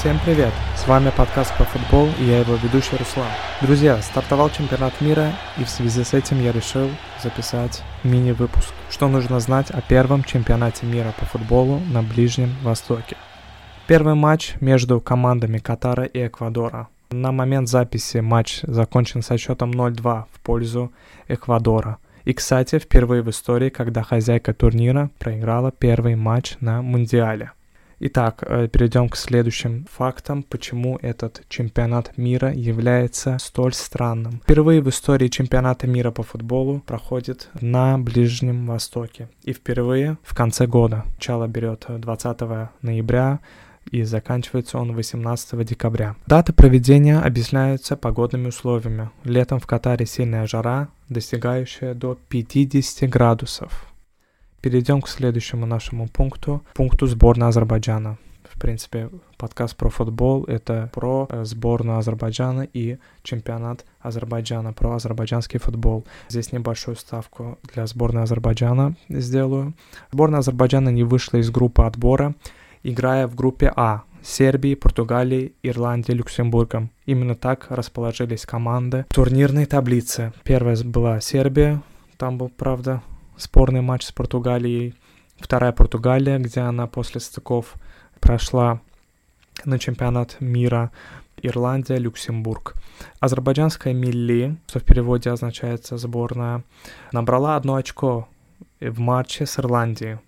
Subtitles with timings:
[0.00, 0.54] Всем привет!
[0.78, 3.28] С вами подкаст про футбол и я его ведущий Руслан.
[3.60, 6.88] Друзья, стартовал чемпионат мира и в связи с этим я решил
[7.22, 8.72] записать мини-выпуск.
[8.88, 13.18] Что нужно знать о первом чемпионате мира по футболу на Ближнем Востоке.
[13.86, 16.88] Первый матч между командами Катара и Эквадора.
[17.10, 20.92] На момент записи матч закончен со счетом 0-2 в пользу
[21.28, 21.98] Эквадора.
[22.24, 27.50] И, кстати, впервые в истории, когда хозяйка турнира проиграла первый матч на Мундиале–
[28.02, 34.40] Итак, э, перейдем к следующим фактам, почему этот чемпионат мира является столь странным.
[34.42, 39.28] Впервые в истории чемпионата мира по футболу проходит на Ближнем Востоке.
[39.44, 41.04] И впервые в конце года.
[41.16, 42.40] Начало берет 20
[42.80, 43.40] ноября,
[43.90, 46.16] и заканчивается он 18 декабря.
[46.26, 49.10] Дата проведения объясняется погодными условиями.
[49.24, 53.89] Летом в Катаре сильная жара, достигающая до 50 градусов.
[54.60, 58.18] Перейдем к следующему нашему пункту, пункту сборной Азербайджана.
[58.44, 65.58] В принципе, подкаст про футбол— это про э, сборную Азербайджана и чемпионат Азербайджана, про азербайджанский
[65.58, 66.04] футбол.
[66.28, 69.72] Здесь небольшую ставку для сборной Азербайджана сделаю.
[70.12, 72.34] Сборная Азербайджана не вышла из группы отбора,
[72.82, 76.90] играя в группе А Сербии, Португалии, Ирландии, Люксембургом.
[77.06, 80.34] Именно так расположились команды в турнирной таблице.
[80.44, 81.80] Первая была Сербия,
[82.18, 83.00] там был, правда,
[83.40, 84.94] спорный матч с Португалией.
[85.38, 87.74] Вторая Португалия, где она после стыков
[88.20, 88.80] прошла
[89.64, 90.90] на чемпионат мира.
[91.42, 92.74] Ирландия, Люксембург.
[93.18, 96.64] Азербайджанская Милли, что в переводе означает сборная,
[97.12, 98.28] набрала одно очко
[98.78, 100.18] в матче с Ирландией,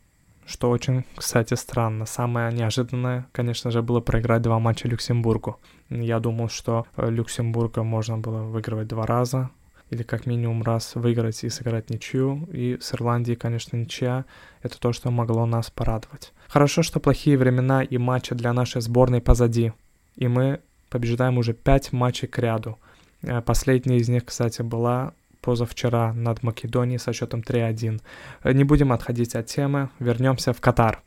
[0.46, 2.06] что очень, кстати, странно.
[2.06, 5.58] Самое неожиданное, конечно же, было проиграть два матча Люксембургу.
[5.90, 9.50] Я думал, что Люксембурга можно было выигрывать два раза,
[9.92, 12.48] или как минимум раз выиграть и сыграть ничью.
[12.50, 14.24] И с Ирландией, конечно, ничья.
[14.62, 16.32] Это то, что могло нас порадовать.
[16.48, 19.72] Хорошо, что плохие времена и матчи для нашей сборной позади.
[20.16, 22.78] И мы побеждаем уже 5 матчей к ряду.
[23.22, 28.00] Э, последняя из них, кстати, была позавчера над Македонией со счетом 3-1.
[28.44, 31.02] Э, не будем отходить от темы, вернемся в Катар.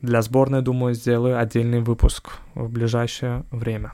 [0.00, 3.92] Для сборной, думаю, сделаю отдельный выпуск в ближайшее время.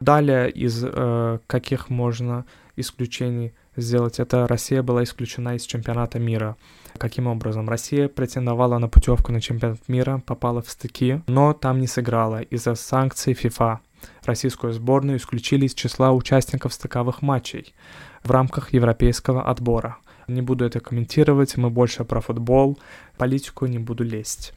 [0.00, 2.46] Далее, из э, каких можно
[2.80, 6.56] исключений сделать, это Россия была исключена из чемпионата мира.
[6.98, 7.68] Каким образом?
[7.68, 12.74] Россия претендовала на путевку на чемпионат мира, попала в стыки, но там не сыграла из-за
[12.74, 13.78] санкций FIFA.
[14.24, 17.74] Российскую сборную исключили из числа участников стыковых матчей
[18.22, 19.98] в рамках европейского отбора.
[20.26, 22.78] Не буду это комментировать, мы больше про футбол,
[23.18, 24.54] политику не буду лезть.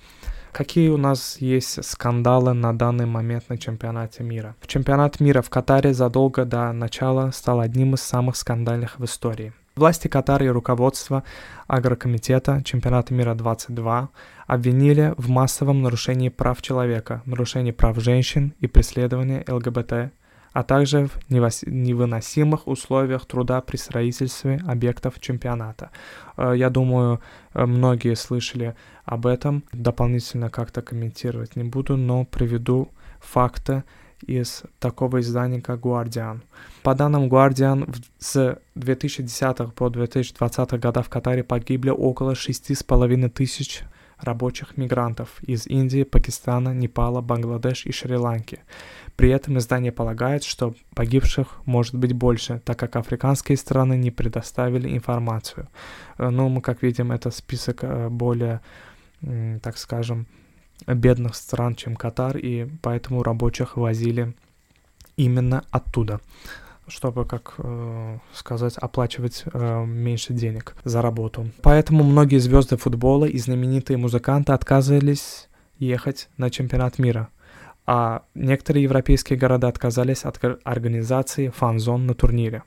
[0.54, 4.56] Какие у нас есть скандалы на данный момент на чемпионате мира?
[4.68, 9.52] Чемпионат мира в Катаре задолго до начала стал одним из самых скандальных в истории.
[9.76, 11.24] Власти Катара и руководство
[11.66, 14.10] Агрокомитета Чемпионата мира 22
[14.46, 20.14] обвинили в массовом нарушении прав человека, нарушении прав женщин и преследовании ЛГБТ
[20.54, 25.90] а также в невыносимых условиях труда при строительстве объектов чемпионата.
[26.38, 27.20] Э, я думаю,
[27.54, 28.76] э, многие слышали
[29.06, 29.64] об этом.
[29.72, 33.84] Дополнительно как-то комментировать не буду, но приведу факты
[34.22, 36.42] из такого издания, как Guardian.
[36.82, 43.84] По данным Guardian, с 2010 по 2020 года в Катаре погибли около 6,5 тысяч
[44.24, 48.60] рабочих мигрантов из Индии, Пакистана, Непала, Бангладеш и Шри-Ланки.
[49.16, 54.96] При этом издание полагает, что погибших может быть больше, так как африканские страны не предоставили
[54.96, 55.68] информацию.
[56.18, 58.62] Э, ну, мы, как видим, это список э, более,
[59.62, 60.28] так скажем,
[60.88, 64.34] бедных стран, чем Катар, и поэтому рабочих возили
[65.18, 66.20] именно оттуда
[66.86, 71.50] чтобы, как э, сказать, оплачивать э, меньше денег за работу.
[71.62, 75.48] Поэтому многие звезды футбола и знаменитые музыканты отказывались
[75.80, 77.30] ехать на чемпионат мира
[77.86, 82.64] а некоторые европейские города отказались от организации фан-зон на турнире.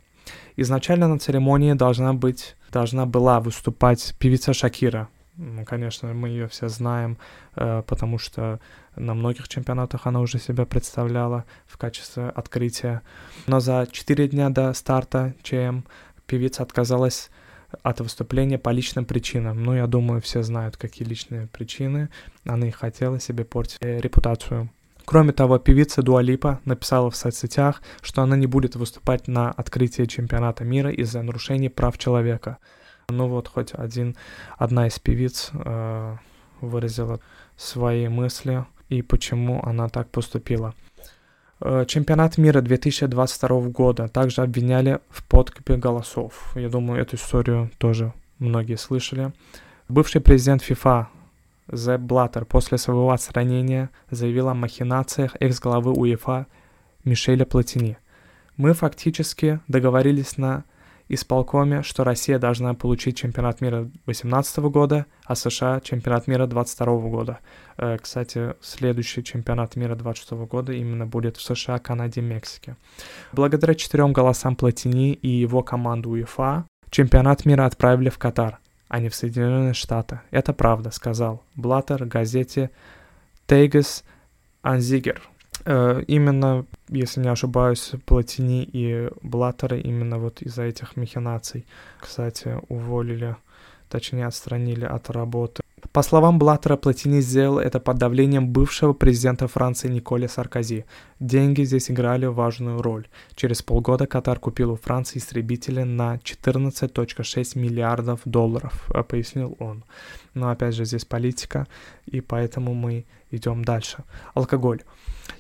[0.57, 5.09] Изначально на церемонии должна быть, должна была выступать певица Шакира.
[5.67, 7.19] Конечно, мы ее все знаем,
[7.57, 8.59] э, потому что
[8.95, 13.03] на многих чемпионатах она уже себя представляла в качестве открытия.
[13.47, 15.83] Но за 4 дня до старта ЧМ
[16.27, 17.31] певица отказалась
[17.83, 19.63] от выступления по личным причинам.
[19.63, 22.09] Ну, я думаю, все знают, какие личные причины.
[22.45, 24.71] Она не хотела себе портить э, репутацию.
[25.05, 30.65] Кроме того, певица Дуалипа написала в соцсетях, что она не будет выступать на открытии чемпионата
[30.65, 32.59] мира из-за нарушений прав человека.
[33.09, 34.17] Ну вот, хоть один,
[34.59, 36.17] одна из певиц э,
[36.61, 37.21] выразила
[37.57, 40.75] свои мысли и почему она так поступила.
[41.61, 46.51] Э, чемпионат мира 2022 года также обвиняли в подкупе голосов.
[46.57, 49.33] Я думаю, эту историю тоже многие слышали.
[49.89, 51.09] Бывший президент ФИФА
[51.69, 56.47] The Blatter после своего отстранения заявил о махинациях экс-главы УЕФА
[57.05, 57.99] Мишеля Платини.
[58.57, 60.65] Мы фактически договорились на
[61.09, 67.39] исполкоме, что Россия должна получить чемпионат мира 2018 года, а США чемпионат мира 2022 года.
[67.77, 72.77] Э, кстати, следующий чемпионат мира 2026 года именно будет в США, Канаде Мексике.
[73.33, 78.59] Благодаря четырем голосам Платини и его команду УЕФА чемпионат мира отправили в Катар,
[78.89, 80.21] а не в Соединенные Штаты.
[80.31, 82.71] Это правда, сказал Блаттер газете
[83.47, 84.05] Тейгес
[84.63, 85.23] Анзигер.
[85.67, 91.67] Э, именно, если не ошибаюсь, Платини и Блаттера именно вот из-за этих махинаций,
[91.99, 93.37] кстати, уволили,
[93.89, 95.63] точнее отстранили от работы.
[95.93, 100.85] По словам Блаттера, Платини сделал это под давлением бывшего президента Франции Николя Саркози.
[101.21, 103.09] Деньги здесь играли важную роль.
[103.35, 109.85] Через полгода Катар купил у Франции истребители на 14.6 миллиардов долларов, э, пояснил он.
[110.35, 111.67] Но опять же здесь политика,
[112.07, 114.05] и поэтому мы идем дальше.
[114.35, 114.83] Алкоголь.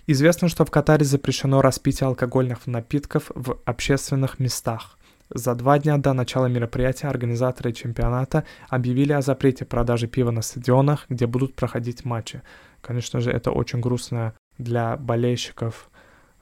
[0.06, 4.95] Известно, что в Катаре запрещено распитие алкогольных напитков в общественных местах.
[5.34, 11.06] За два дня до начала мероприятия организаторы чемпионата объявили о запрете продажи пива на стадионах,
[11.08, 12.42] где будут проходить матчи.
[12.80, 15.90] Конечно же, это очень грустная для болельщиков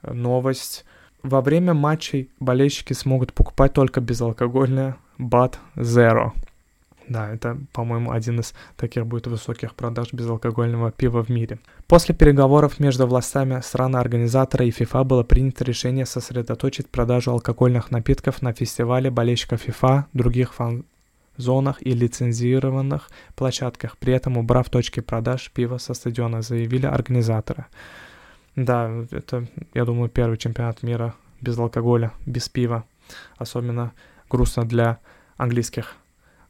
[0.03, 0.85] э, новость.
[1.23, 6.31] Во время матчей болельщики смогут покупать только безалкогольное Bud Zero–
[7.07, 11.59] да, это, по-моему, один из таких будет высоких продаж безалкогольного пива в мире.
[11.87, 18.53] После переговоров между властями страны-организатора и FIFA было принято решение сосредоточить продажу алкогольных напитков на
[18.53, 25.93] фестивале болельщиков FIFA, других фан-зонах и лицензированных площадках, при этом убрав точки продаж пива со
[25.93, 27.65] стадиона, заявили организаторы.
[28.55, 32.85] Да, это, я думаю, первый чемпионат мира без алкоголя, без пива.
[33.37, 33.91] Особенно
[34.29, 34.97] грустно для
[35.37, 35.95] английских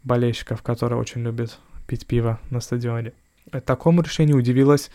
[0.05, 3.11] болельщиков, которые очень любят пить пиво на стадионе.
[3.65, 4.89] Такому решению удивилась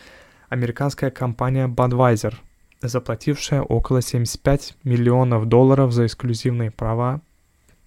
[0.49, 2.33] американская компания Budweiser,
[2.81, 7.21] заплатившая около 75 миллионов долларов за эксклюзивные права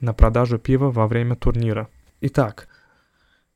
[0.01, 1.89] на продажу пива во время турнира.
[2.21, 2.69] Итак,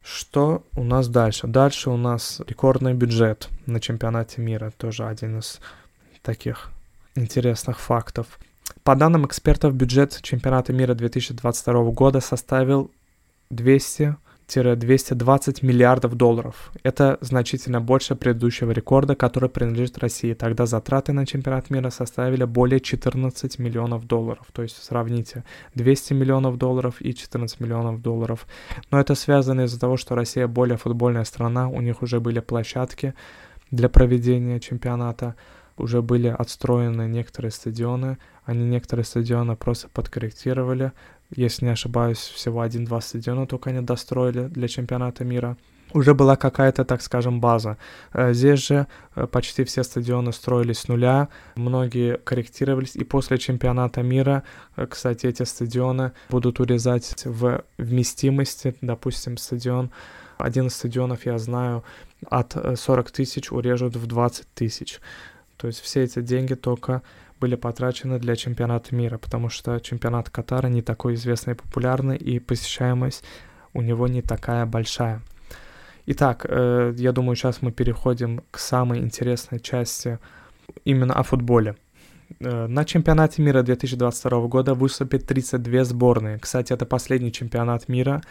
[0.03, 1.47] что у нас дальше?
[1.47, 5.61] Дальше у нас рекордный бюджет на чемпионате мира, тоже один из
[6.23, 6.71] таких
[7.15, 8.39] интересных фактов.
[8.83, 12.91] По данным экспертов, бюджет чемпионата мира 2022 года составил
[13.51, 14.17] 200-220
[15.65, 16.73] миллиардов долларов.
[16.83, 20.35] Это значительно больше предыдущего рекорда, который принадлежит России.
[20.35, 24.47] Тогда затраты на чемпионат мира составили более 14 миллионов долларов.
[24.53, 28.47] То есть сравните 200 миллионов долларов и 14 миллионов долларов.
[28.91, 33.15] Но это связано из-за того, что Россия более футбольная страна, у них уже были площадки
[33.71, 35.35] для проведения чемпионата,
[35.77, 40.93] уже были отстроены некоторые стадионы, они некоторые стадионы просто подкорректировали,
[41.35, 45.57] если не ошибаюсь, всего один-два стадиона только они достроили для чемпионата мира.
[45.95, 47.79] Уже была какая-то, так скажем, база.
[48.13, 54.03] Э, здесь же э, почти все стадионы строились с нуля, многие корректировались, и после чемпионата
[54.03, 54.43] мира,
[54.77, 59.91] э, кстати, эти стадионы будут урезать в вместимости, допустим, стадион,
[60.37, 61.85] один из стадионов, я знаю,
[62.29, 65.01] от 40 тысяч урежут в 20 тысяч.
[65.57, 67.03] То есть все эти деньги только
[67.41, 72.39] были потрачены для чемпионата мира, потому что чемпионат Катара не такой известный и популярный, и
[72.39, 73.25] посещаемость
[73.75, 75.23] у него не такая большая.
[76.07, 80.19] Итак, э, я думаю, сейчас мы переходим к самой интересной части
[80.85, 81.77] именно о футболе.
[82.41, 86.39] Э, на чемпионате мира 2022 года выступит 32 сборные.
[86.39, 88.23] Кстати, это последний чемпионат мира,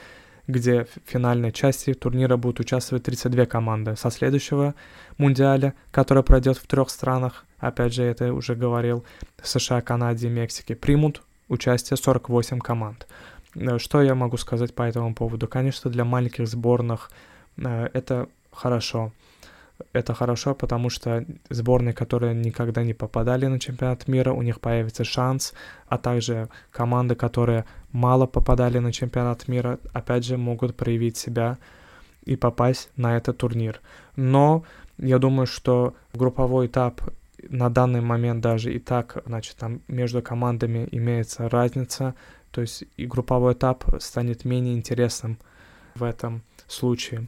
[0.48, 3.96] где в финальной части турнира будут участвовать 32 команды.
[3.96, 4.76] Со следующего
[5.18, 9.04] мундиаля, который пройдет в трех странах, опять же, это уже говорил,
[9.44, 13.08] США, Канаде и Мексике, примут участие 48 команд.
[13.56, 15.48] Э, что я могу сказать по этому поводу?
[15.48, 17.12] Конечно, для маленьких сборных
[17.58, 19.12] э, это хорошо.
[19.94, 25.04] Это хорошо, потому что сборные, которые никогда не попадали на чемпионат мира, у них появится
[25.04, 25.54] шанс,
[25.88, 31.58] а также команды, которые мало попадали на чемпионат мира, опять же могут проявить себя
[32.26, 33.82] и попасть на этот турнир.
[34.16, 34.64] Но
[34.98, 37.02] я думаю, что групповой этап
[37.50, 42.16] на данный момент даже и так, значит, там между командами имеется разница,
[42.52, 45.38] то есть и групповой этап станет менее интересным
[45.96, 47.28] в этом случае.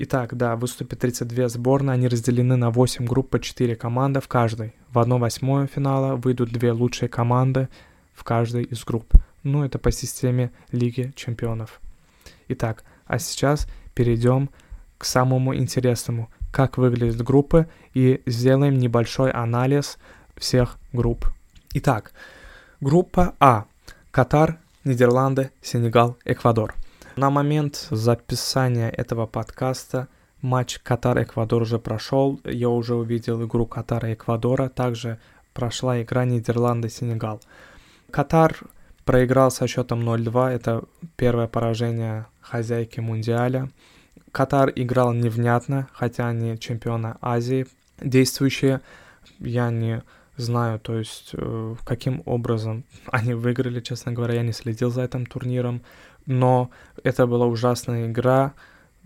[0.00, 4.72] Итак, да, выступит 32 сборные, они разделены на 8 групп по 4 команды в каждой.
[4.92, 7.68] В 1-8 финала выйдут две лучшие команды
[8.14, 9.12] в каждой из групп.
[9.42, 11.80] Ну, это по системе Лиги Чемпионов.
[12.46, 14.50] Итак, а сейчас перейдем
[14.98, 19.98] к самому интересному, как выглядят группы, и сделаем небольшой анализ
[20.36, 21.26] всех групп.
[21.74, 22.12] Итак,
[22.80, 23.64] группа А.
[24.12, 26.76] Катар, Нидерланды, Сенегал, Эквадор–
[27.18, 30.06] на момент записания этого подкаста
[30.40, 35.18] матч Катар-Эквадор уже прошел, я уже увидел игру Катара и Эквадора, также
[35.52, 37.42] прошла игра Нидерланды-Сенегал.
[38.12, 38.56] Катар
[39.04, 40.84] проиграл со счетом 0-2, это
[41.16, 43.68] первое поражение хозяйки Мундиаля.
[44.30, 47.66] Катар играл невнятно, хотя они чемпионы Азии
[48.00, 48.80] действующие.
[49.40, 50.04] Я не
[50.36, 55.26] знаю, то есть э, каким образом они выиграли, честно говоря, я не следил за этим
[55.26, 55.82] турниром,
[56.28, 56.70] но
[57.02, 58.52] это была ужасная игра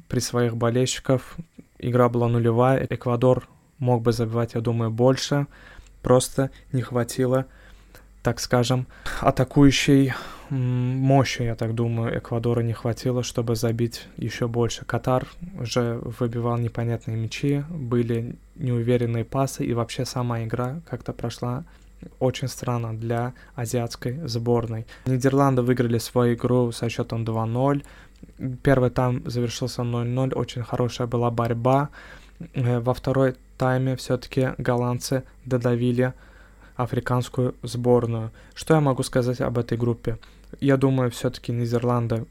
[0.08, 1.36] при своих болельщиков.
[1.78, 3.48] Игра была нулевая, Эквадор
[3.78, 5.46] мог бы забивать, я думаю, больше,
[6.02, 7.46] просто не хватило,
[8.22, 8.86] так скажем,
[9.20, 10.12] атакующей
[10.50, 14.84] мощи, я так думаю, Эквадора не хватило, чтобы забить еще больше.
[14.84, 15.26] Катар
[15.60, 21.64] же выбивал непонятные мячи, были неуверенные пасы, и вообще сама игра как-то прошла
[22.18, 24.86] очень странно для азиатской сборной.
[25.06, 27.84] Нидерланды выиграли свою игру со счетом 2-0.
[28.62, 31.88] Первый тайм завершился 0-0, очень хорошая была борьба.
[32.54, 36.12] Э, во второй тайме все-таки голландцы додавили
[36.76, 38.30] африканскую сборную.
[38.54, 40.18] Что я могу сказать об этой группе?
[40.60, 42.26] Я думаю, все-таки Нидерланды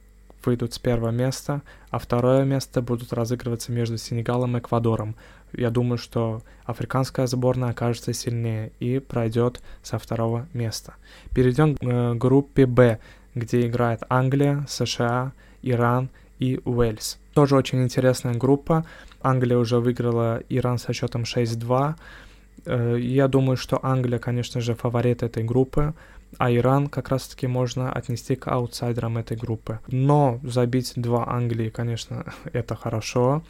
[0.46, 5.16] выйдут с первого места, а второе место будут разыгрываться между Сенегалом и Эквадором.
[5.54, 10.96] Я думаю, что африканская сборная окажется сильнее и пройдет со второго места.
[11.36, 13.00] Перейдем к э, группе Б,
[13.36, 17.20] где играет Англия, США, Иран и Уэльс.
[17.34, 18.86] Тоже очень интересная группа.
[19.22, 21.96] Англия уже выиграла Иран со счетом 6-2.
[22.66, 25.94] Э, я думаю, что Англия, конечно же, фаворит этой группы,
[26.38, 29.80] а Иран как раз-таки можно отнести к аутсайдерам этой группы.
[29.88, 33.44] Но забить два Англии, конечно, это хорошо,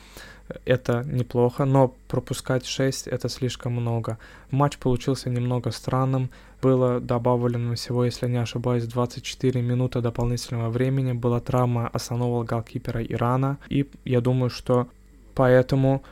[0.65, 4.17] это неплохо, но пропускать 6 это слишком много.
[4.49, 6.29] Матч получился немного странным,
[6.61, 13.57] было добавлено всего, если не ошибаюсь, 24 минуты дополнительного времени, была травма основного голкипера Ирана,
[13.69, 14.87] и я думаю, что
[15.33, 16.03] поэтому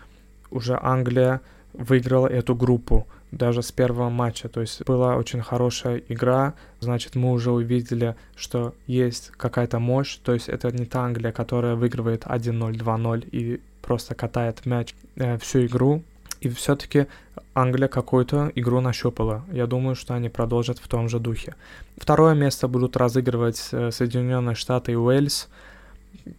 [0.49, 1.41] уже Англия
[1.73, 4.50] выиграла эту группу даже с первого матча.
[4.50, 10.17] То есть была очень хорошая игра, значит, мы уже увидели, что есть какая-то мощь.
[10.17, 15.38] То есть это не та Англия, которая выигрывает 1-0, 2-0 и просто катает мяч э,
[15.38, 16.03] всю игру.
[16.41, 17.07] И все-таки
[17.53, 19.43] Англия какую-то игру нащупала.
[19.51, 21.55] Я думаю, что они продолжат в том же духе.
[21.98, 25.50] Второе место будут разыгрывать э, Соединенные Штаты и Уэльс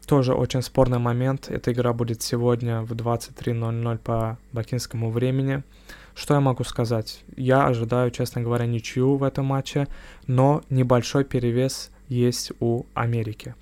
[0.06, 1.50] тоже очень спорный момент.
[1.50, 5.62] Эта игра будет сегодня в 23.00 по бакинскому времени.
[6.14, 7.22] Что я могу сказать?
[7.36, 9.88] Я ожидаю, честно говоря, ничью в этом матче,
[10.26, 13.54] но небольшой перевес есть у Америки.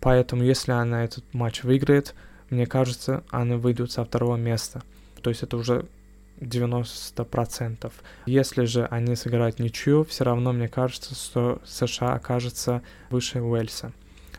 [0.00, 2.14] Поэтому, если она этот матч выиграет,
[2.50, 4.82] мне кажется, они выйдут со второго места.
[5.22, 5.86] То есть это уже
[6.40, 7.92] 90%.
[8.26, 13.92] Если же они сыграют ничью, все равно мне кажется, что США окажется выше Уэльса.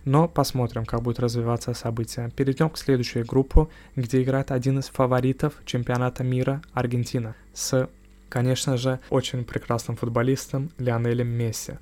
[0.06, 2.29] Но посмотрим, как будет развиваться события.
[2.36, 7.89] Перейдем к следующей группе, где играет один из фаворитов чемпионата мира Аргентина с,
[8.29, 11.74] конечно же, очень прекрасным футболистом Лионелем Месси.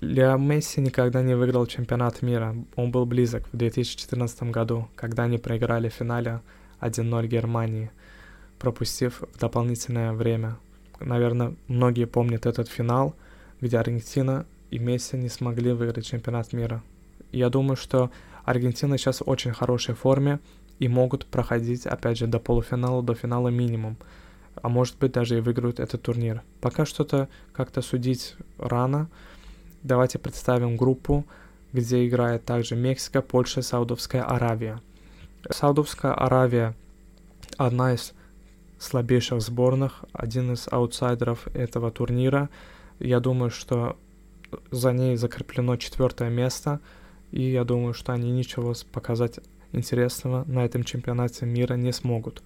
[0.00, 2.54] Лео Месси никогда не выиграл чемпионат мира.
[2.76, 6.40] Он был близок в 2014 году, когда они проиграли в финале
[6.80, 7.90] 1-0 Германии,
[8.58, 10.58] пропустив дополнительное время.
[11.00, 13.14] Наверное, многие помнят этот финал,
[13.60, 16.82] где Аргентина и Месси не смогли выиграть чемпионат мира.
[17.32, 18.10] Я думаю, что
[18.44, 20.40] Аргентина сейчас в очень хорошей форме
[20.78, 23.96] и могут проходить, опять же, до полуфинала, до финала минимум.
[24.62, 26.42] А может быть, даже и выиграют этот турнир.
[26.60, 29.08] Пока что-то как-то судить рано.
[29.82, 31.26] Давайте представим группу,
[31.72, 34.80] где играет также Мексика, Польша, Саудовская Аравия.
[35.50, 36.74] Саудовская Аравия
[37.56, 38.14] одна из
[38.78, 42.48] слабейших сборных, один из аутсайдеров этого турнира.
[42.98, 43.96] Я думаю, что
[44.70, 46.80] за ней закреплено четвертое место–
[47.30, 49.40] и я думаю, что они ничего показать
[49.72, 52.42] интересного на этом чемпионате мира не смогут.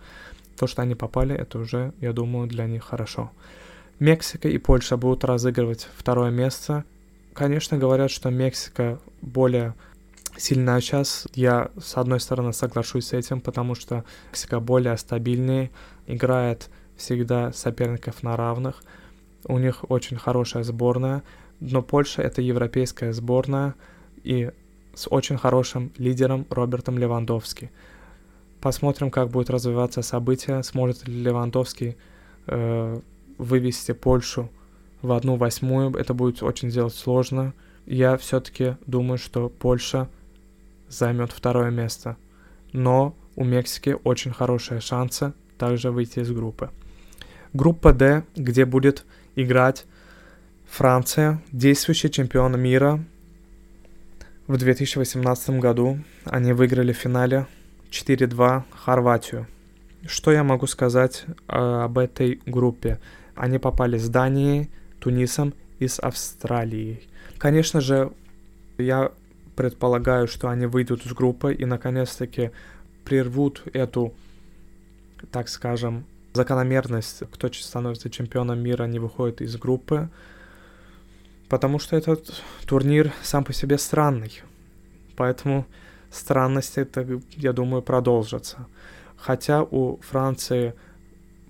[0.57, 3.31] То, что они попали, это уже, я думаю, для них хорошо.
[3.99, 6.85] Мексика и Польша будут разыгрывать второе место.
[7.33, 9.75] Конечно, говорят, что Мексика более
[10.37, 11.27] сильная сейчас.
[11.35, 15.71] Я, с одной стороны, соглашусь с этим, потому что Мексика более стабильнее,
[16.07, 18.83] играет всегда соперников на равных.
[19.45, 21.23] У них очень хорошая сборная,
[21.61, 23.75] но Польша— это европейская сборная,
[24.23, 24.51] и
[24.95, 27.71] с очень хорошим лидером Робертом Левандовски.
[28.61, 31.97] Посмотрим, как будут развиваться события, сможет ли Левандовский
[32.47, 33.01] э,
[33.39, 34.51] вывести Польшу
[35.01, 35.95] в одну восьмую.
[35.97, 37.55] Это будет очень сделать сложно.
[37.87, 40.09] Я все-таки думаю, что Польша
[40.89, 42.17] займет второе место.
[42.73, 46.71] Но у Мексики очень хорошие шансы также выйти из группы.
[47.53, 49.85] Группа D, где будет играть
[50.67, 53.05] Франция, действующий чемпион мира
[54.47, 57.47] в 2018 году они выиграли в финале
[57.91, 59.47] 4-2 Хорватию.
[60.07, 62.99] что я могу сказать э, об этой группе?
[63.37, 67.09] Они попали с Данией, Тунисом и с Австралией.
[67.39, 68.13] Конечно же,
[68.79, 69.13] я
[69.55, 72.51] предполагаю, что они выйдут из группы и наконец-таки
[73.05, 74.13] прервут эту,
[75.31, 80.09] так скажем, закономерность, кто становится чемпионом мира, не выходит из группы,
[81.53, 84.41] потому что этот турнир сам по себе странный.
[85.17, 85.67] Поэтому
[86.11, 87.07] странности, это,
[87.37, 88.67] я думаю, продолжатся.
[89.19, 90.73] Хотя у Франции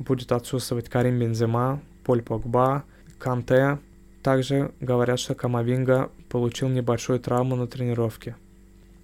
[0.00, 2.82] будет отсутствовать Карим Бензема, Поль Погба,
[3.21, 3.78] Канте.
[4.25, 8.35] Также говорят, что Камавинга получил небольшую травму на тренировке.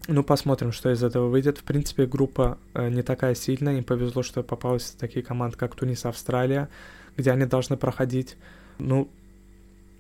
[0.09, 1.59] Ну, посмотрим, что из этого выйдет.
[1.59, 3.79] В принципе, группа э, не такая сильная.
[3.79, 6.69] Им повезло, что попалась такие команды, как Тунис, Австралия,
[7.17, 8.37] где они должны проходить.
[8.79, 9.09] Ну,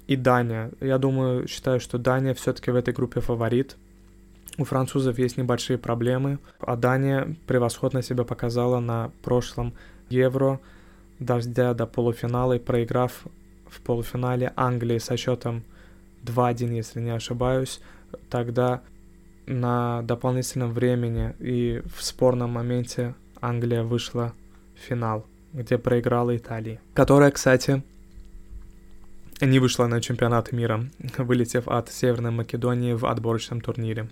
[0.08, 0.72] и Дания.
[0.80, 3.76] Я думаю, считаю, что Дания все-таки в этой группе фаворит.
[4.56, 9.74] У французов есть небольшие проблемы, а Дания превосходно себя показала на прошлом
[10.08, 10.58] Евро,
[11.20, 13.26] дождя до полуфинала и проиграв
[13.68, 15.62] в полуфинале Англии со счетом
[16.24, 17.80] 2-1, если не ошибаюсь,
[18.30, 18.80] тогда
[19.46, 24.32] на дополнительном времени и в спорном моменте Англия вышла
[24.74, 27.82] в финал, где проиграла Италии, которая, кстати,
[29.40, 34.08] не вышла на чемпионат мира, вылетев от Северной Македонии в отборочном турнире.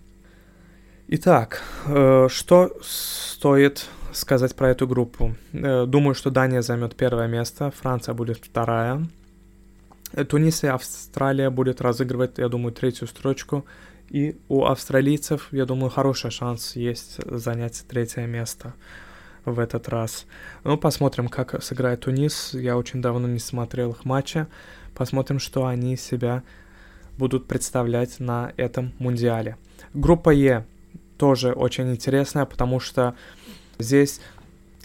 [1.09, 5.37] Итак, э, что стоит сказать про эту группу?
[5.53, 9.07] Э, думаю, что Дания займет первое место, Франция будет вторая,
[10.29, 13.65] Тунис и Австралия будет разыгрывать, я думаю, третью строчку,
[14.09, 18.75] и у австралийцев, я думаю, хороший шанс есть занять третье место
[19.45, 20.27] в этот раз.
[20.65, 22.51] Ну, посмотрим, как сыграет Тунис.
[22.53, 24.49] Я очень давно не смотрел их матча.
[24.97, 26.43] Посмотрим, что они себя
[27.19, 29.57] будут представлять на этом мундиале.
[29.95, 30.65] Группа Е
[31.19, 33.15] тоже очень интересная, потому что
[33.79, 34.21] здесь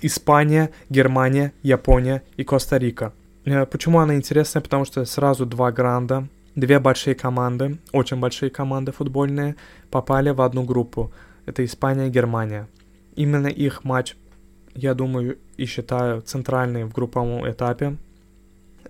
[0.02, 3.14] Испания, Германия, Япония и Коста-Рика.
[3.46, 4.62] Э, почему она интересная?
[4.62, 9.56] Потому что сразу два гранда Две большие команды, очень большие команды футбольные,
[9.90, 11.14] попали в одну группу.
[11.46, 12.68] Это Испания и Германия.
[13.16, 14.18] Именно их матч,
[14.76, 17.96] я думаю и считаю, центральный в групповом этапе.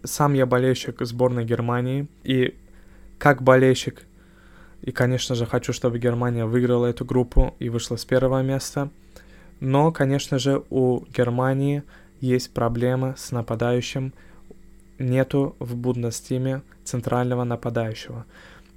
[0.04, 2.56] Сам я болельщик сборной Германии, и
[3.18, 4.04] как болельщик,
[4.82, 8.90] и, конечно же, хочу, чтобы Германия выиграла эту группу и вышла с первого места.
[9.60, 11.84] Но, конечно же, у Германии
[12.20, 14.14] есть проблемы с нападающим,
[14.98, 18.26] нету в Бундестиме центрального нападающего.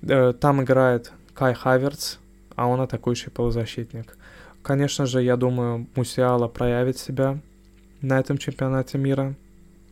[0.03, 2.19] Э, там играет Кай Хавертц,
[2.55, 4.17] а он атакующий полузащитник.
[4.63, 7.39] Конечно же, я думаю, Мусиала проявит себя
[8.01, 9.35] на этом чемпионате мира.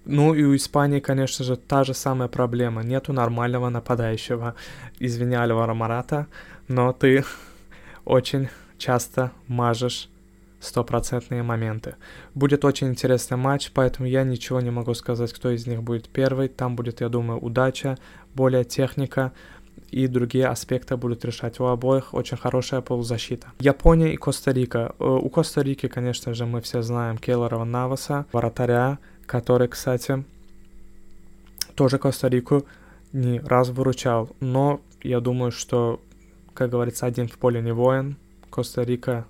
[0.05, 2.83] Ну и у Испании, конечно же, та же самая проблема.
[2.83, 4.55] Нету нормального нападающего.
[4.99, 6.27] Извини, Альвара Марата,
[6.69, 7.25] но ты
[8.05, 10.09] очень часто мажешь
[10.61, 11.97] стопроцентные моменты.
[12.35, 16.49] Будет очень интересный матч, поэтому я ничего не могу сказать, кто из них будет первый.
[16.49, 17.99] Там будет, я думаю, удача,
[18.35, 19.33] более техника
[19.91, 21.61] и другие аспекты будут решать.
[21.61, 23.49] У обоих очень хорошая полузащита.
[23.61, 24.95] Япония и Коста-Рика.
[24.99, 28.99] Э, у Коста-Рики, конечно же, мы все знаем Келлера Наваса, вратаря,
[29.33, 30.25] который, кстати,
[31.75, 32.67] тоже Коста-Рику
[33.15, 34.29] не раз выручал.
[34.41, 36.03] Но я думаю, что,
[36.53, 38.19] как говорится, один в поле не воин.
[38.51, 39.25] Коста-Рика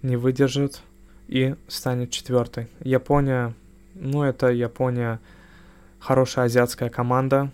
[0.00, 0.80] не выдержит
[1.28, 2.68] и станет четвертой.
[2.80, 3.52] Япония,
[3.92, 5.20] ну это Япония,
[5.98, 7.50] хорошая азиатская команда.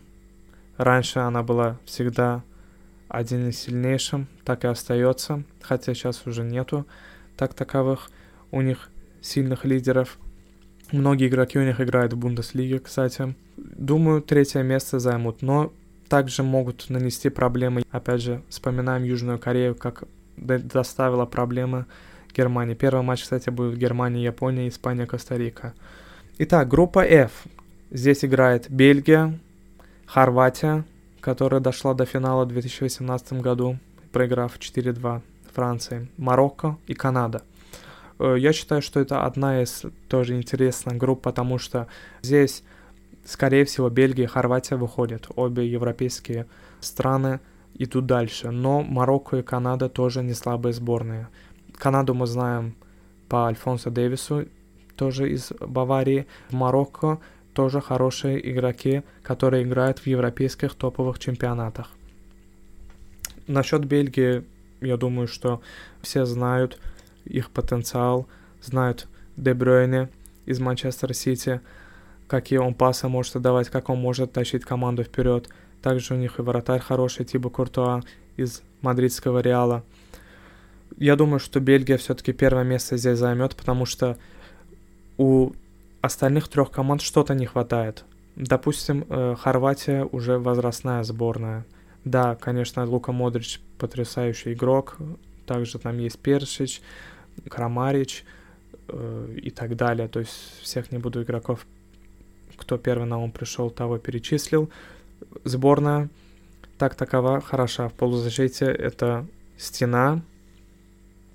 [0.77, 2.45] Раньше она была всегда
[3.09, 6.87] один из сильнейших, так и остается, хотя сейчас уже нету
[7.37, 8.13] так таковых
[8.53, 10.19] у них сильных лидеров.
[10.93, 13.35] Многие игроки у них играют в Бундеслиге, кстати.
[13.57, 15.73] Думаю, третье место займут, но
[16.09, 17.83] также могут нанести проблемы.
[17.91, 20.05] Опять же, вспоминаем Южную Корею, как
[20.37, 21.87] доставила проблемы
[22.33, 22.75] Германии.
[22.75, 25.75] Первый матч, кстати, будет Германия, Япония, Испания, Коста-Рика.
[26.39, 27.45] Итак, группа F.
[27.91, 29.39] Здесь играет Бельгия,
[30.07, 30.85] Хорватия,
[31.21, 33.79] которая дошла до финала в 2018 году,
[34.13, 35.21] проиграв 4-2
[35.53, 37.43] Франции, Марокко и Канада.
[38.21, 41.89] Э, я считаю, что это одна из тоже интересных групп, потому что
[42.23, 42.63] здесь,
[43.25, 45.27] скорее всего, Бельгия и Хорватия выходят.
[45.35, 46.47] Обе европейские
[46.81, 47.41] страны
[47.75, 48.51] идут дальше.
[48.51, 51.29] Но Марокко и Канада тоже не слабые сборные.
[51.77, 52.75] Канаду мы знаем
[53.29, 54.47] по Альфонсо Дэвису,
[54.97, 56.27] тоже из Баварии.
[56.51, 57.21] В Марокко
[57.55, 61.91] тоже хорошие игроки, которые играют в европейских топовых чемпионатах.
[63.47, 64.45] Насчет Бельгии,
[64.83, 65.63] я думаю, что
[66.03, 66.79] все знают
[67.25, 68.27] их потенциал,
[68.63, 70.09] знают Де Брuyne
[70.47, 71.61] из Манчестер Сити,
[72.27, 75.49] какие он пасы может отдавать, как он может тащить команду вперед.
[75.83, 78.03] Также у них и вратарь хороший, Тибо Куртуа
[78.37, 79.85] из мадридского Реала–
[81.01, 84.19] я думаю, что Бельгия все-таки первое место здесь займет, потому что
[85.17, 85.53] у
[86.03, 88.05] остальных трех команд что-то не хватает.
[88.37, 91.65] Допустим, э, Хорватия уже возрастная сборная.
[92.05, 94.99] Да, конечно, Лука Модрич потрясающий игрок.
[95.47, 96.81] Также там есть Першич,
[97.49, 98.25] Крамарич
[98.89, 100.09] э, и так далее.
[100.09, 101.67] То есть всех не буду игроков,
[102.57, 104.71] кто первый на ум пришел, того перечислил.
[105.45, 106.09] Сборная
[106.81, 107.89] так такова хороша.
[107.89, 109.27] В полузащите это
[109.59, 110.23] стена,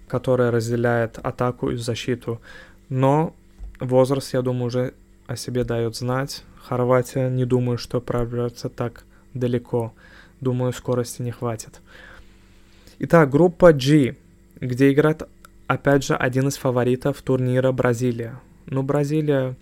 [0.08, 2.42] которая разделяет атаку и защиту.
[2.90, 3.36] Но
[3.80, 4.94] возраст, я думаю, уже
[5.28, 6.44] о себе дает знать.
[6.58, 9.06] Хорватия, не думаю, что прорвется так
[9.36, 9.94] далеко.
[10.42, 11.82] Думаю, скорости не хватит.
[12.98, 14.16] Итак, группа G,
[14.60, 15.30] где играет,
[15.68, 18.40] опять же, один из фаворитов турнира Бразилия.
[18.68, 19.56] Ну, Бразилия,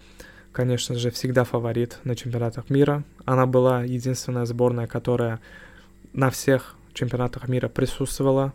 [0.51, 3.03] конечно же, всегда фаворит на чемпионатах мира.
[3.25, 5.39] Она была единственная сборная, которая
[6.13, 8.53] на всех чемпионатах мира присутствовала.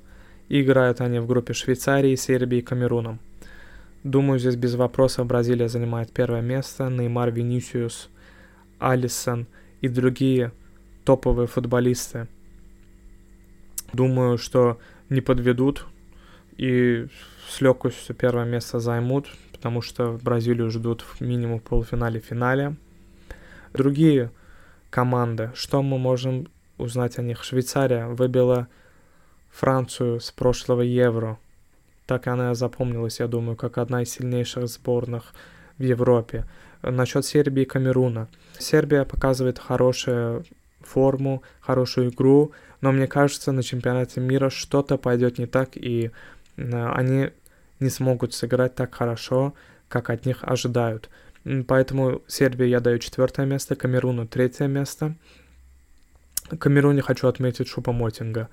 [0.49, 3.21] И играют они в группе Швейцарии, Сербии и Камеруном.
[4.03, 6.89] Думаю, здесь без вопроса Бразилия занимает первое место.
[6.89, 8.09] Неймар, Винисиус,
[8.79, 9.47] Алисон
[9.83, 10.53] и другие
[11.05, 12.29] топовые футболисты.
[13.93, 14.79] Думаю, что
[15.11, 15.87] не подведут
[16.59, 17.07] и
[17.49, 22.77] с легкостью первое место займут, потому что Бразилию ждут минимум полуфинале-финале.
[23.73, 24.31] Другие
[24.91, 27.43] команды, что мы можем узнать о них?
[27.43, 28.69] Швейцария выбила
[29.51, 31.39] Францию с прошлого Евро–
[32.09, 35.35] так она запомнилась, я думаю, как одна из сильнейших сборных
[35.77, 36.47] в Европе.
[36.81, 38.29] Насчет Сербии и Камеруна.
[38.59, 40.47] Сербия показывает хорошую
[40.81, 46.11] форму, хорошую игру, но мне кажется, на чемпионате мира что-то пойдет не так, и
[46.59, 47.31] они
[47.81, 49.55] не смогут сыграть так хорошо,
[49.89, 51.09] как от них ожидают.
[51.67, 55.15] Поэтому Сербии я даю четвертое место, Камеруну третье место.
[56.59, 58.49] Камеруне хочу отметить Шупа Мотинга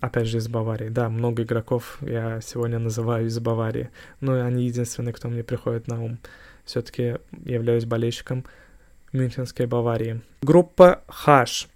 [0.00, 0.88] опять же, из Баварии.
[0.88, 3.90] Да, много игроков я сегодня называю из Баварии,
[4.20, 6.18] но они единственные, кто мне приходит на ум.
[6.64, 8.44] Все-таки являюсь болельщиком
[9.12, 10.20] Мюнхенской Баварии.
[10.42, 11.68] Группа H.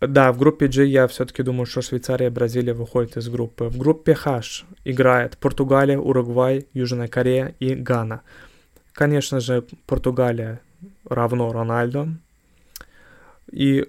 [0.00, 3.64] Да, в группе G я все-таки думаю, что Швейцария и Бразилия выходят из группы.
[3.64, 8.20] В группе H играет Португалия, Уругвай, Южная Корея и Гана.
[8.92, 10.60] Конечно же, Португалия
[11.08, 12.08] равно Рональдо.
[13.50, 13.88] И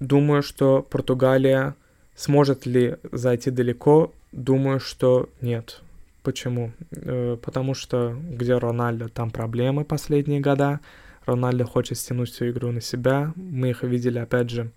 [0.00, 1.74] думаю, что Португалия
[2.16, 4.12] Сможет ли зайти далеко?
[4.32, 5.82] Думаю, что нет.
[6.22, 6.72] Почему?
[6.90, 10.80] Э, потому что где Рональдо, там проблемы последние года.
[11.26, 13.32] Рональдо хочет стянуть всю игру на себя.
[13.36, 14.70] Мы их видели, опять же,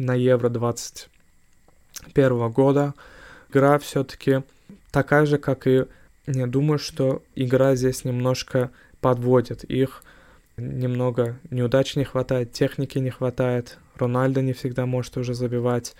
[0.00, 2.94] на Евро 21 года.
[3.50, 4.42] Игра все-таки
[4.90, 5.84] такая же, как и...
[6.26, 10.02] Не думаю, что игра здесь немножко подводит их.
[10.56, 13.78] Немного неудач не хватает, техники не хватает.
[13.96, 15.94] Рональдо не всегда может уже забивать.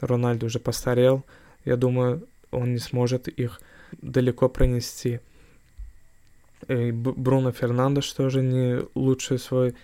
[0.00, 1.24] Рональдо уже постарел,
[1.64, 3.60] я думаю, он не сможет их
[4.02, 5.20] далеко пронести.
[6.68, 9.74] И Бруно Фернандеш тоже не лучший свой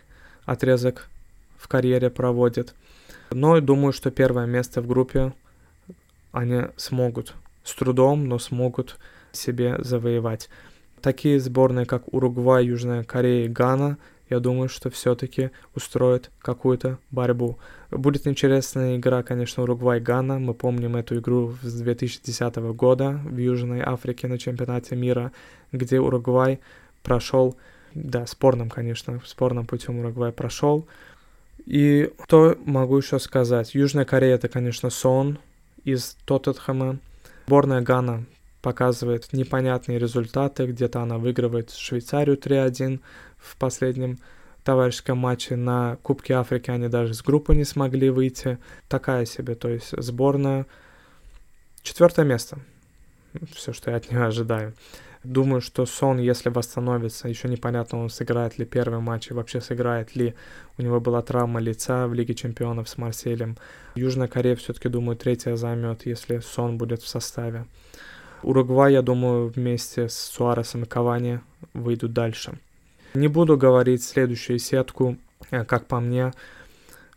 [0.44, 1.09] отрезок
[1.57, 2.74] в карьере проводит.
[3.31, 5.33] Но думаю, что первое место в группе
[6.33, 8.99] они смогут с трудом, но смогут
[9.33, 10.49] себе завоевать.
[11.01, 13.99] Такие сборные, как Уругвай, Южная Корея и Гана,
[14.31, 17.59] я думаю, что все-таки устроит какую-то борьбу.
[17.91, 20.38] Будет интересная игра, конечно, Уругвай-Гана.
[20.38, 25.33] Мы помним эту игру с 2010 года в Южной Африке на чемпионате мира,
[25.73, 26.61] где Уругвай
[27.03, 27.57] прошел,
[27.95, 30.87] да, спорным, конечно, спорным путем Уругвай прошел.
[31.68, 33.74] И что могу еще сказать?
[33.74, 35.38] Южная Корея это, конечно, Сон
[35.85, 36.98] из Тоттенхэма.
[37.46, 38.24] Сборная Гана
[38.62, 40.64] показывает непонятные результаты.
[40.64, 43.00] Где-то она выигрывает Швейцарию 3-1
[43.37, 44.18] в последнем
[44.64, 48.57] товарищеском матче на Кубке Африки они даже с группы не смогли выйти.
[48.88, 50.64] Такая себе, то есть сборная.
[51.83, 52.59] Четвертое место.
[53.54, 54.72] Все, что я от нее ожидаю.
[55.29, 60.17] Думаю, что Сон, если восстановится, еще непонятно, он сыграет ли первый матч и вообще сыграет
[60.17, 60.35] ли.
[60.79, 63.59] У него была травма лица в Лиге Чемпионов с Марселем.
[63.95, 67.67] Южная Корея все-таки, думаю, третья займет, если Сон будет в составе.
[68.43, 71.41] Уругвай, я думаю, вместе с Суаресом и Кавани
[71.75, 72.59] выйдут дальше.
[73.12, 75.19] Не буду говорить следующую сетку,
[75.51, 76.33] э, как по мне,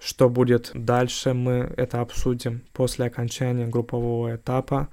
[0.01, 4.89] что будет дальше, мы это обсудим после окончания группового этапа.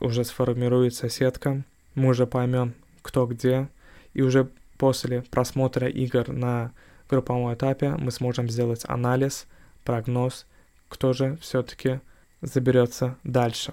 [0.00, 3.68] Уже сформируется сетка, мы уже поймем, кто где,
[4.14, 4.48] и уже
[4.78, 6.72] после просмотра игр на
[7.08, 9.46] групповом этапе мы сможем сделать анализ,
[9.84, 10.46] прогноз,
[10.88, 12.00] кто же все-таки
[12.42, 13.72] заберется дальше.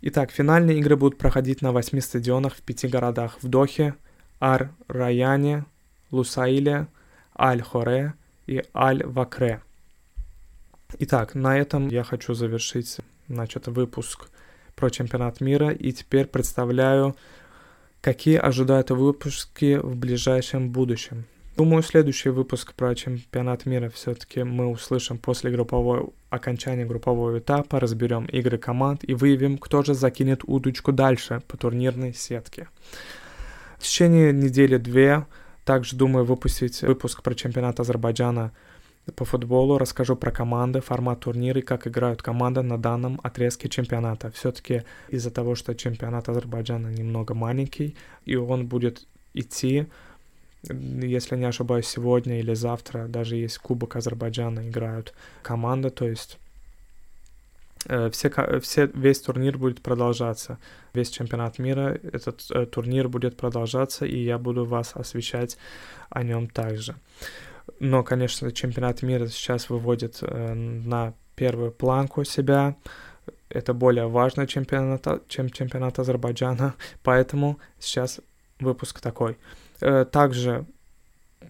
[0.00, 3.38] Итак, финальные игры будут проходить на восьми стадионах в пяти городах.
[3.42, 3.94] В Дохе,
[4.40, 5.64] Ар-Раяне,
[6.10, 6.86] Лусаиле,
[7.36, 8.14] Аль-Хоре
[8.46, 9.60] и Аль-Вакре.
[11.00, 14.30] Итак, на этом я хочу завершить значит, выпуск
[14.78, 17.16] про чемпионат мира и теперь представляю
[18.00, 21.24] Какие ожидают выпуски в ближайшем будущем?
[21.56, 28.26] Думаю, следующий выпуск про чемпионат мира все-таки мы услышим после группового окончания группового этапа, разберем
[28.26, 32.68] игры команд и выявим, кто же закинет удочку дальше по турнирной сетке.
[33.78, 35.26] В течение недели-две
[35.64, 38.52] также думаю выпустить выпуск про чемпионат Азербайджана
[39.16, 44.30] по футболу, расскажу про команды, формат турнира и как играют команды на данном отрезке чемпионата.
[44.30, 49.86] Все-таки из-за того, что чемпионат Азербайджана немного маленький, и он будет идти
[50.62, 56.38] если не ошибаюсь, сегодня или завтра даже есть Кубок Азербайджана, играют команда, то есть
[57.86, 60.58] э, все, все, весь турнир будет продолжаться,
[60.94, 65.56] весь чемпионат мира, этот э, турнир будет продолжаться, и я буду вас освещать
[66.10, 66.96] о нем также.
[67.80, 72.76] Но, конечно, чемпионат мира сейчас выводит э, на первую планку себя,
[73.48, 78.20] это более важно чемпионат, чем чемпионат Азербайджана, поэтому сейчас
[78.60, 79.38] выпуск такой.
[79.80, 80.66] Э, также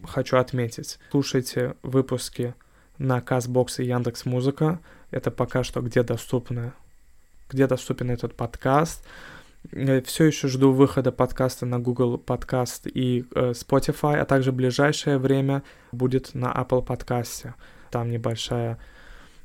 [0.04, 2.54] хочу отметить, слушайте выпуски
[2.98, 4.80] на CastBox и Яндекс Музыка.
[5.10, 6.74] Это пока что где доступно,
[7.48, 9.04] где доступен этот подкаст.
[9.70, 15.62] Все еще жду выхода подкаста на Google Подкаст и э, Spotify, а также ближайшее время
[15.92, 17.54] будет на Apple подкасте.
[17.90, 18.78] Там небольшая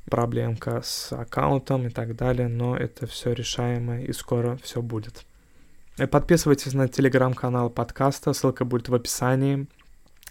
[0.06, 5.26] проблемка с аккаунтом и так далее, но это все решаемо и скоро все будет.
[5.98, 9.66] Э, подписывайтесь на телеграм-канал подкаста, ссылка будет в описании.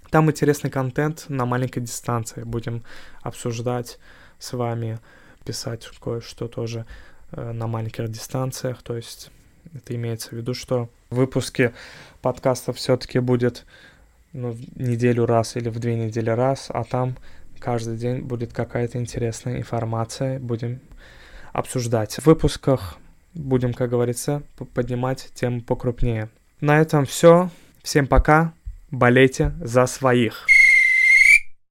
[0.09, 2.41] Там интересный контент на маленькой дистанции.
[2.41, 2.83] Будем
[3.21, 3.99] обсуждать
[4.39, 4.97] с вами,
[5.45, 6.87] писать кое-что тоже
[7.31, 8.81] э, на маленьких дистанциях.
[8.81, 9.29] То есть
[9.73, 11.73] это имеется в виду, что в выпуске
[12.21, 13.65] подкаста все-таки будет
[14.33, 17.15] ну, в неделю раз или в две недели раз, а там
[17.59, 20.39] каждый день будет какая-то интересная информация.
[20.39, 20.79] Будем
[21.53, 22.15] обсуждать.
[22.15, 22.97] В выпусках
[23.33, 26.29] будем, как говорится, поднимать тему покрупнее.
[26.59, 27.49] На этом все.
[27.83, 28.53] Всем пока.
[28.91, 30.45] Болейте за своих.